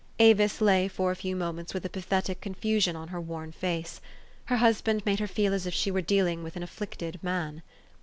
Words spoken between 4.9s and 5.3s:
made her